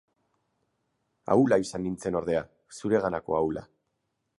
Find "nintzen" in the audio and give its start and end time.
1.89-2.19